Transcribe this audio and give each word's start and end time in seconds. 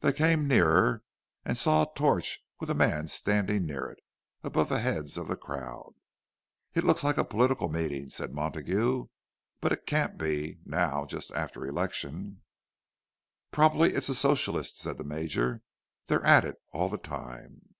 They 0.00 0.14
came 0.14 0.48
nearer, 0.48 1.02
and 1.44 1.58
saw 1.58 1.82
a 1.82 1.94
torch, 1.94 2.42
with 2.58 2.70
a 2.70 2.74
man 2.74 3.06
standing 3.08 3.66
near 3.66 3.84
it, 3.84 3.98
above 4.42 4.70
the 4.70 4.78
heads 4.78 5.18
of 5.18 5.28
the 5.28 5.36
crowd. 5.36 5.92
"It 6.72 6.84
looks 6.84 7.04
like 7.04 7.18
a 7.18 7.22
political 7.26 7.68
meeting," 7.68 8.08
said 8.08 8.32
Montague, 8.32 9.08
"but 9.60 9.70
it 9.72 9.84
can't 9.84 10.16
be, 10.16 10.58
now—just 10.64 11.32
after 11.32 11.66
election." 11.66 12.40
"Probably 13.50 13.92
it's 13.92 14.08
a 14.08 14.14
Socialist," 14.14 14.78
said 14.80 14.96
the 14.96 15.04
Major. 15.04 15.60
"They're 16.06 16.24
at 16.24 16.46
it 16.46 16.56
all 16.72 16.88
the 16.88 16.96
time." 16.96 17.74